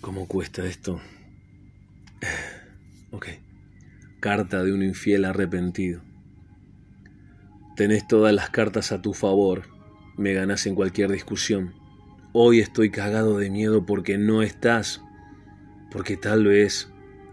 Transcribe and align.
¿Cómo 0.00 0.26
cuesta 0.26 0.64
esto? 0.64 1.00
Ok. 3.12 3.26
Carta 4.20 4.62
de 4.62 4.72
un 4.72 4.84
infiel 4.84 5.24
arrepentido. 5.24 6.00
Tenés 7.74 8.06
todas 8.06 8.32
las 8.32 8.50
cartas 8.50 8.92
a 8.92 9.02
tu 9.02 9.14
favor. 9.14 9.64
Me 10.16 10.32
ganás 10.32 10.66
en 10.66 10.76
cualquier 10.76 11.10
discusión. 11.10 11.74
Hoy 12.32 12.60
estoy 12.60 12.90
cagado 12.90 13.36
de 13.38 13.50
miedo 13.50 13.84
porque 13.84 14.16
no 14.16 14.42
estás. 14.42 15.02
Porque 15.90 16.16
tal 16.16 16.46
vez, 16.46 16.88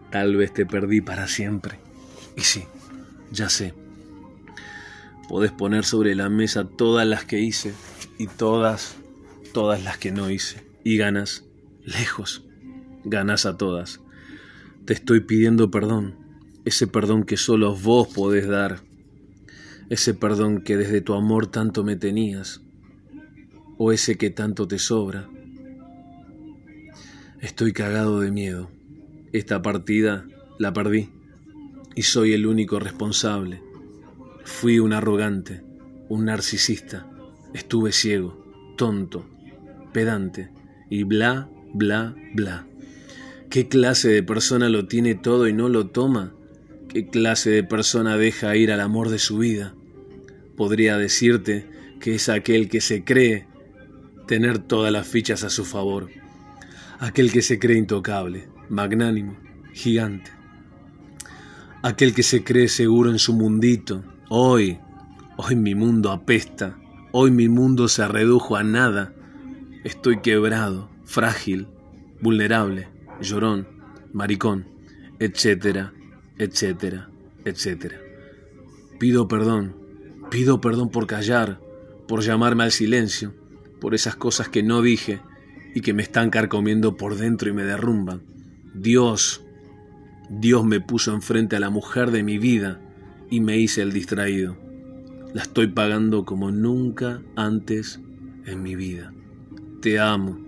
tal 0.09 0.36
vez 0.36 0.52
te 0.52 0.65
perdí 0.65 0.99
para 0.99 1.27
siempre. 1.27 1.79
Y 2.36 2.41
sí, 2.41 2.63
ya 3.31 3.49
sé. 3.49 3.75
Podés 5.29 5.52
poner 5.52 5.86
sobre 5.86 6.15
la 6.15 6.27
mesa 6.29 6.68
todas 6.68 7.05
las 7.05 7.23
que 7.23 7.39
hice 7.39 7.75
y 8.18 8.25
todas, 8.25 8.95
todas 9.54 9.84
las 9.84 9.99
que 9.99 10.11
no 10.11 10.31
hice. 10.31 10.65
Y 10.84 10.97
ganas, 10.97 11.45
lejos, 11.84 12.47
ganas 13.09 13.45
a 13.45 13.57
todas. 13.57 14.02
Te 14.85 14.93
estoy 14.93 15.21
pidiendo 15.21 15.71
perdón, 15.71 16.16
ese 16.66 16.88
perdón 16.88 17.23
que 17.23 17.38
solo 17.38 17.75
vos 17.75 18.07
podés 18.07 18.47
dar, 18.47 18.81
ese 19.89 20.13
perdón 20.13 20.61
que 20.61 20.77
desde 20.77 21.02
tu 21.02 21.13
amor 21.13 21.47
tanto 21.47 21.83
me 21.83 21.95
tenías, 21.95 22.61
o 23.77 23.91
ese 23.91 24.17
que 24.17 24.30
tanto 24.30 24.67
te 24.67 24.80
sobra. 24.80 25.30
Estoy 27.39 27.71
cagado 27.71 28.20
de 28.20 28.31
miedo. 28.31 28.71
Esta 29.31 29.61
partida 29.61 30.25
la 30.58 30.73
perdí 30.73 31.09
y 31.95 32.03
soy 32.03 32.33
el 32.33 32.45
único 32.45 32.80
responsable. 32.80 33.61
Fui 34.44 34.80
un 34.80 34.94
arrogante, 34.94 35.63
un 36.09 36.25
narcisista, 36.25 37.08
estuve 37.53 37.91
ciego, 37.91 38.44
tonto, 38.77 39.30
pedante 39.94 40.49
y 40.89 41.03
bla, 41.03 41.49
bla, 41.73 42.16
bla. 42.33 42.67
¿Qué 43.50 43.70
clase 43.70 44.10
de 44.10 44.24
persona 44.24 44.67
lo 44.67 44.88
tiene 44.88 45.16
todo 45.16 45.48
y 45.48 45.53
no 45.53 45.70
lo 45.70 45.88
toma? 45.88 46.34
¿Qué 46.90 47.08
clase 47.08 47.50
de 47.50 47.64
persona 47.64 48.17
deja 48.17 48.58
ir 48.58 48.73
al 48.73 48.81
amor 48.81 49.09
de 49.09 49.20
su 49.20 49.38
vida? 49.38 49.73
Podría 50.58 50.98
decirte 50.98 51.66
que 52.02 52.16
es 52.16 52.28
aquel 52.28 52.67
que 52.67 52.81
se 52.81 53.06
cree 53.06 53.48
tener 54.28 54.59
todas 54.59 54.92
las 54.92 55.08
fichas 55.08 55.45
a 55.45 55.50
su 55.50 55.64
favor, 55.64 56.09
aquel 57.00 57.31
que 57.31 57.42
se 57.42 57.58
cree 57.58 57.78
intocable, 57.78 58.50
magnánimo, 58.67 59.38
gigante, 59.72 60.30
aquel 61.84 62.14
que 62.14 62.23
se 62.23 62.44
cree 62.44 62.67
seguro 62.67 63.11
en 63.11 63.20
su 63.20 63.34
mundito. 63.34 64.04
Hoy, 64.28 64.78
hoy 65.38 65.56
mi 65.56 65.73
mundo 65.73 66.11
apesta, 66.11 66.78
hoy 67.14 67.32
mi 67.32 67.48
mundo 67.48 67.88
se 67.88 68.06
redujo 68.09 68.58
a 68.58 68.64
nada, 68.64 69.14
estoy 69.86 70.20
quebrado, 70.20 70.89
frágil, 71.06 71.67
vulnerable 72.20 72.97
llorón, 73.22 73.68
maricón, 74.14 74.66
etcétera, 75.20 75.94
etcétera, 76.38 77.10
etcétera. 77.46 78.00
Pido 79.00 79.28
perdón, 79.28 79.76
pido 80.30 80.62
perdón 80.62 80.90
por 80.90 81.08
callar, 81.08 81.60
por 82.08 82.22
llamarme 82.22 82.64
al 82.64 82.72
silencio, 82.72 83.34
por 83.80 83.95
esas 83.95 84.16
cosas 84.16 84.50
que 84.50 84.64
no 84.64 84.82
dije 84.82 85.22
y 85.76 85.82
que 85.82 85.94
me 85.94 86.04
están 86.04 86.30
carcomiendo 86.30 86.98
por 86.98 87.16
dentro 87.16 87.50
y 87.50 87.54
me 87.54 87.64
derrumban. 87.64 88.22
Dios, 88.73 89.44
Dios 90.30 90.66
me 90.66 90.80
puso 90.80 91.14
enfrente 91.14 91.56
a 91.56 91.60
la 91.60 91.70
mujer 91.70 92.12
de 92.12 92.23
mi 92.23 92.38
vida 92.38 92.80
y 93.30 93.42
me 93.42 93.58
hice 93.58 93.82
el 93.82 93.94
distraído. 93.94 94.58
La 95.34 95.44
estoy 95.44 95.68
pagando 95.68 96.26
como 96.26 96.52
nunca 96.52 97.22
antes 97.36 98.00
en 98.45 98.64
mi 98.64 98.76
vida. 98.76 99.14
Te 99.82 100.00
amo, 100.00 100.40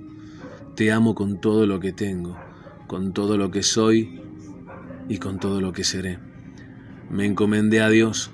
te 0.76 0.92
amo 0.92 1.14
con 1.14 1.40
todo 1.40 1.68
lo 1.68 1.80
que 1.80 1.92
tengo 1.92 2.49
con 2.90 3.14
todo 3.14 3.38
lo 3.38 3.52
que 3.52 3.62
soy 3.62 4.20
y 5.10 5.20
con 5.20 5.40
todo 5.40 5.62
lo 5.62 5.74
que 5.74 5.84
seré. 5.84 6.18
Me 7.12 7.28
encomendé 7.28 7.82
a 7.82 7.90
Dios 7.90 8.32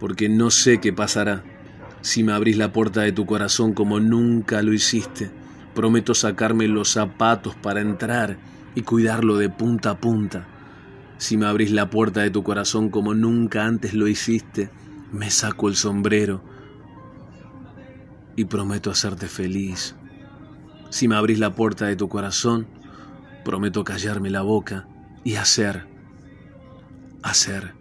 porque 0.00 0.28
no 0.28 0.50
sé 0.50 0.80
qué 0.80 0.92
pasará 0.92 1.44
si 2.00 2.24
me 2.24 2.32
abrís 2.32 2.56
la 2.56 2.72
puerta 2.72 3.02
de 3.02 3.12
tu 3.12 3.26
corazón 3.26 3.74
como 3.74 4.00
nunca 4.00 4.60
lo 4.62 4.72
hiciste. 4.72 5.30
Prometo 5.72 6.14
sacarme 6.14 6.66
los 6.66 6.90
zapatos 6.90 7.54
para 7.54 7.80
entrar 7.80 8.38
y 8.74 8.82
cuidarlo 8.82 9.36
de 9.36 9.48
punta 9.48 9.90
a 9.90 10.00
punta. 10.00 10.48
Si 11.18 11.36
me 11.36 11.46
abrís 11.46 11.70
la 11.70 11.88
puerta 11.88 12.22
de 12.22 12.30
tu 12.30 12.42
corazón 12.42 12.90
como 12.90 13.14
nunca 13.14 13.66
antes 13.66 13.94
lo 13.94 14.08
hiciste, 14.08 14.70
me 15.12 15.30
saco 15.30 15.68
el 15.68 15.76
sombrero 15.76 16.42
y 18.34 18.46
prometo 18.46 18.90
hacerte 18.90 19.28
feliz. 19.28 19.94
Si 20.90 21.06
me 21.06 21.14
abrís 21.14 21.38
la 21.38 21.54
puerta 21.54 21.86
de 21.86 21.94
tu 21.94 22.08
corazón, 22.08 22.66
Prometo 23.44 23.84
callarme 23.84 24.30
la 24.30 24.42
boca 24.42 24.88
y 25.24 25.34
hacer, 25.34 25.86
hacer. 27.22 27.74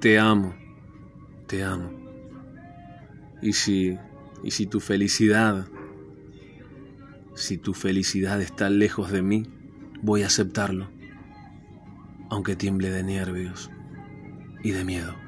Te 0.00 0.18
amo, 0.18 0.54
te 1.46 1.64
amo. 1.64 1.90
Y 3.42 3.52
si, 3.52 3.96
y 4.42 4.50
si 4.50 4.66
tu 4.66 4.80
felicidad, 4.80 5.66
si 7.34 7.58
tu 7.58 7.74
felicidad 7.74 8.40
está 8.40 8.70
lejos 8.70 9.10
de 9.12 9.22
mí, 9.22 9.46
voy 10.02 10.22
a 10.22 10.26
aceptarlo, 10.26 10.88
aunque 12.30 12.56
tiemble 12.56 12.90
de 12.90 13.04
nervios 13.04 13.70
y 14.62 14.72
de 14.72 14.84
miedo. 14.84 15.27